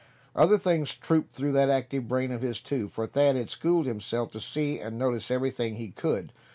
[0.35, 4.31] Other things trooped through that active brain of his, too; for Thad had schooled himself
[4.31, 6.33] to see and notice everything he could.